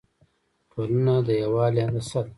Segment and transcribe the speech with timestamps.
[0.71, 2.29] ټولنه د یووالي هندسه ده.